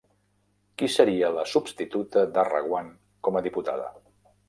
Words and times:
Qui 0.81 0.89
seria 0.93 1.29
la 1.35 1.45
substituta 1.53 2.25
de 2.39 2.49
Reguant 2.51 2.93
com 3.29 3.43
a 3.43 3.49
diputada? 3.53 3.91